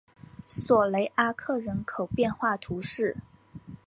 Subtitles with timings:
[0.47, 3.17] 索雷阿克人口变化图示